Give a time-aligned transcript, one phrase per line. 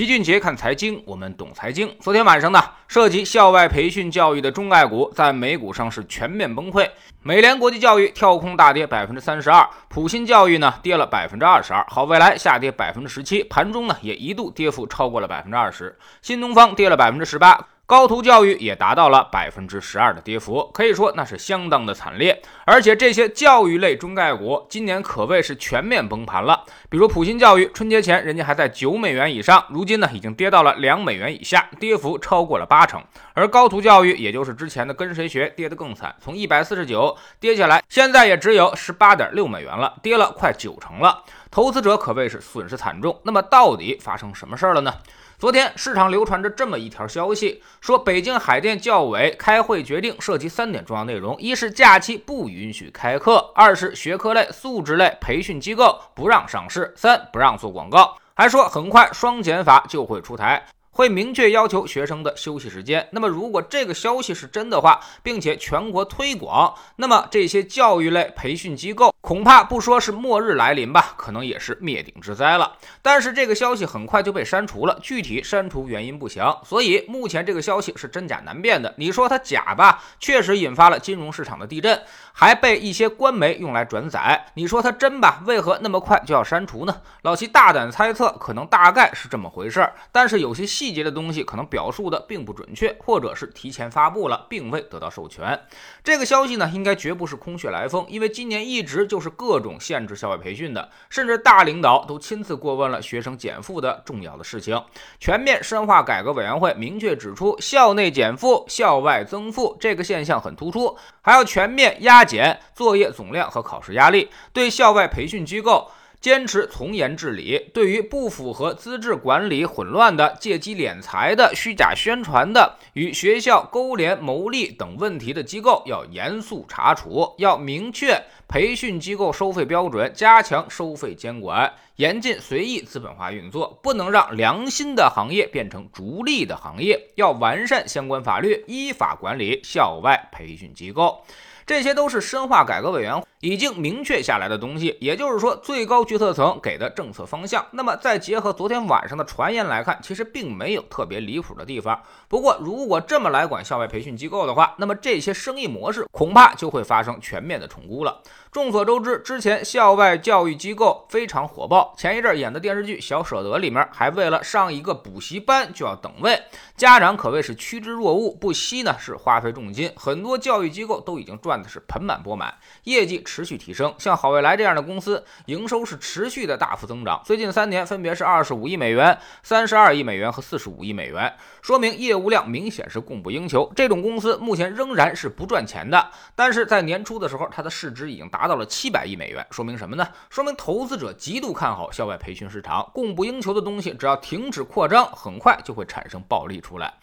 [0.00, 1.94] 齐俊杰看财经，我们懂财经。
[2.00, 2.58] 昨天晚上呢，
[2.88, 6.88] 涉及校外培训教育的中概股在美股上是全面崩溃。
[7.22, 15.94] 美联国际教育跳空大跌百分之三十二，普新教育呢跌了百分之二十二，好未来下跌百分之十七，盘中呢也一度跌幅超过了百分之二十。
[16.22, 17.62] 新东方跌了百分之十八。
[17.90, 22.40] 高途教育也达到了百分之十二的跌幅，可以说那是相当的惨烈。
[22.64, 26.64] 而且这些教育类中概股今年可谓是全面崩盘了。
[26.88, 33.02] 比如普新教育，春节前人家还在九美元以上，如今呢已经跌到了两美元以下，跌幅超过了八成。
[33.34, 41.24] 而高途教育，也就是之前的跟谁学，跌得更惨，从一百四十九跌下来，现在也只有十八点六美元了，跌了快九成了。
[41.50, 43.20] 投资者可谓是损失惨重。
[43.24, 44.94] 那么到底发生什么事儿了呢？
[45.40, 58.18] 昨天市场流传着这么一条消息，说北京海淀教委开会决定涉及三点重要内容：一是假期不允许开课；二是学科类、素质类培训机构不让上市；三不让做广告。
[58.34, 60.62] 还说很快双减法就会出台。
[60.92, 63.08] 会明确要求学生的休息时间。
[63.12, 72.76] 那么，如果这个消息是真的话，并且全国推广，那么这些教育类培训机构恐怕不说是末日来临吧，可能也是灭顶之灾了。
[73.00, 76.60] 但是这个消息很快就被删除了，具体删除原因不详。
[76.64, 78.94] 所以目前这个消息是真假难辨的。
[78.98, 84.46] 你说它假吧，确实引发了金融市场的地震，还被一些官媒用来转载。
[84.54, 87.00] 你说它真吧，为何那么快就要删除呢？
[87.22, 89.94] 老齐大胆猜测，可能大概是这么回事儿。
[90.12, 90.90] 但是有些细。
[90.90, 95.56] 节的东西可能表述的并不准确，或者是提前发布了，并未得到授权。
[96.02, 104.80] 这个消息呢，应该绝不是空穴来风，因为今年一直就是各种限制校外培训的，甚至大领导都亲自过问了学生减负的重要的事情。
[105.18, 115.90] 全面深化改革委员会明确指出，校内减负、校外增负这个现象很突出，还要全面压减作业总量和考试压力，对校外培训机构。
[116.20, 127.34] 坚持从严治理，对于不符合资质管理、混乱的、借机敛财的、虚假宣传的、与学校勾连牟利等问题的机构，要严肃查处。
[127.38, 137.12] 要明确培训机构收费标准，加强收费监管，严禁随意资本化运作，不能让良心的行业变成逐利的行业。
[137.14, 141.24] 要完善相关法律，依法管理校外培训机构。
[141.66, 147.66] 这些都是深化改革委员会已经明确下来的东西，也就是说最高决策层给的政策方向。
[147.70, 151.98] 那么再结合昨天晚上的传言来看，其实并没有特别离谱的地方。
[152.28, 158.20] 不过如果这么来管校外培训机构的话，那么这些生意模式恐怕就会发生全面的重估了。
[158.52, 166.42] 众所周知，之前校外教育机构非常火爆，前一阵演的电视剧《小舍得》里面还为了上一个补习班就要等位，
[166.76, 171.70] 家长可谓是趋之若鹜，不惜呢是花费重金，很多教育机构都已经赚的。
[171.70, 172.52] 是盆满钵满，
[172.82, 173.94] 业绩持续提升。
[173.96, 177.22] 像好未来这样的公司，营收是持续的大幅增长。
[177.24, 181.32] 最近三年分别是二十五亿美元、三十二亿美元和四十五亿美元，
[181.62, 183.70] 说明业务量明显是供不应求。
[183.76, 190.08] 这种公司目前仍然是不赚钱的，但是在年初的时候，它的市值已经达到了七百亿美元，说明什么呢？
[190.28, 196.94] 说明投资者极度看好校外培训市场，供不应求的东西，只要停止扩张，很快就会产生暴利出来。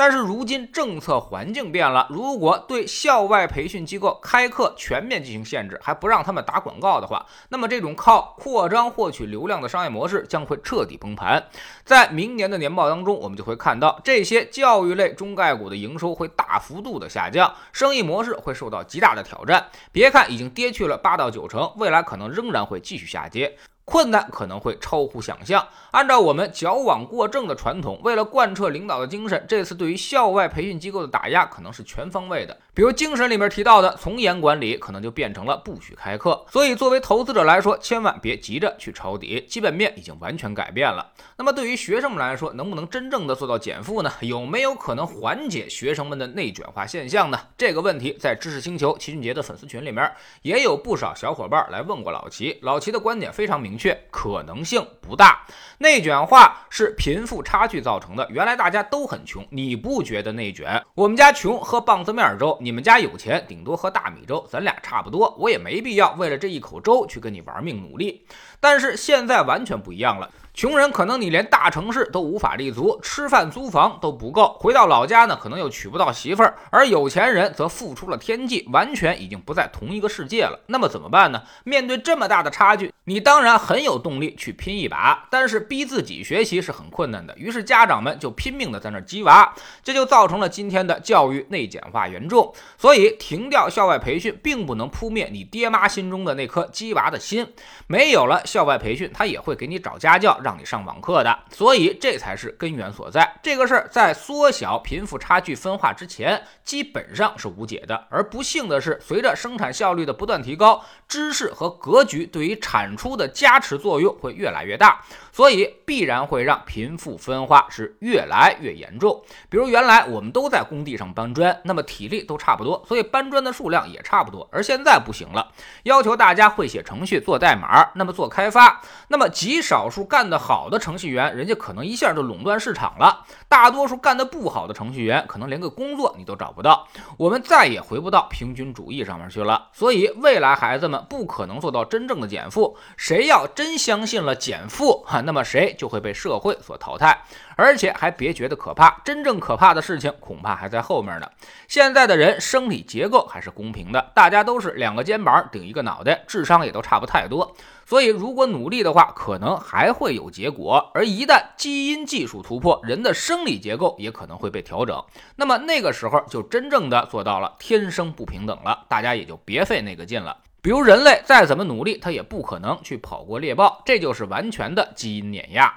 [0.00, 11.46] 但是如今政策环境变了，如果对校外培训机构开课全面进行限制，还不让他们打广告的话，那么这种靠扩张获取流量的商业模式将会彻底崩盘。
[11.84, 19.66] 在明年的年报当中，我们就会看到这些教育类中概股的营收会大幅度的下降，生意模式会受到极大的挑战。
[19.92, 23.58] 别看已经跌去了八到九成，未来可能仍然会继续下跌。
[23.90, 25.66] 困难可能会超乎想象。
[25.90, 32.56] 按照我们矫枉过正的传统，为了贯彻领导的精神，这次对于校外培训机构的打压可能是全方位的。
[32.72, 36.46] 比如精神里面提到的从严管理，可能就变成了不许开课。
[36.52, 41.10] 所以，作为投资者来说，千万别急着去抄底，基本面已经完全改变了。
[41.36, 44.12] 那么，对于学生们来说，能不能真正的做到减负呢？
[44.20, 47.40] 有没有可能缓解学生们的内卷化现象呢？
[47.58, 50.08] 这个问题在知识星球齐俊杰的粉丝群里面
[50.42, 52.56] 也有不少小伙伴来问过老齐。
[52.62, 53.79] 老齐的观点非常明。
[53.79, 53.79] 确
[54.10, 55.46] 可能性不大，
[55.78, 58.26] 内卷化是贫富差距造成的。
[58.30, 60.82] 原来大家都很穷，你不觉得内卷？
[60.94, 68.26] 我们家穷喝棒子面粥，你们家有钱顶多喝大米粥，咱俩差不多，我也没必要为了这一口粥去跟你玩命努力。
[68.58, 70.30] 但是现在完全不一样了。
[70.60, 80.60] 穷人可能你连大城市都无法立足，吃饭租房都不够，回到老家呢，可能又娶不到媳妇儿；而有钱人则付出了天际，完全已经不在同一个世界了。
[80.66, 81.44] 那么怎么办呢？
[81.64, 87.34] 面对这么大的差距，你当然很有动力去拼一把，但是逼自己学习是很困难的。
[87.38, 92.52] 于是家长们就拼命的在那鸡娃，这就造成了今天的教育内卷化严重。
[92.76, 97.54] 所以停掉校外培训，并不能扑灭你爹妈心中的那颗鸡娃的心。
[97.86, 100.49] 没有了校外培训，他也会给你找家教让。
[100.50, 103.36] 让你上网课的，所以这才是根源所在。
[103.40, 108.08] 这个事儿在缩小贫富差距分化之前，基本上是无解的。
[108.10, 115.00] 而不幸的是，随着生产效率的不断提高，知识和格局对于产出的加持作用会越来越大，
[115.30, 119.22] 所以必然会让贫富分化是越来越严重。
[119.48, 124.48] 比如原来我们都在工地上搬砖，那么体力都差不多，所以搬砖的数量也差不多。
[124.50, 125.52] 而现在不行了，
[125.84, 136.86] 要求大家会写程序、做代码，那么做开发，那么极少数干的好的程序员，人家可能一下就垄断市场了；大多数干得不好的程序员，可能连个工作你都找不到。
[137.16, 139.68] 我们再也回不到平均主义上面去了。
[139.72, 142.76] 所以未来孩子们不可能做到真正的减负。
[142.96, 147.24] 谁要真相信了减负，哈，那么谁就会被社会所淘汰。
[147.56, 151.28] 而且还别觉得可怕，真正可怕的事情恐怕还在后面呢。
[151.68, 157.54] 现在的人生理结构还是公平的，大家都是两个肩膀顶一个脑袋，智商也都差不太多。
[157.84, 160.90] 所以如果努力的话，可能还会有有结果。
[160.92, 165.02] 而一旦基因技术突破，人的生理结构也可能会被调整。
[165.36, 170.36] 那么那个时候就真正的做到了天生不平等了，大家也就别费那个劲了。
[170.62, 175.72] 比如人类再怎么努力，他也不可能去跑过猎豹，这就是完全的基因碾压。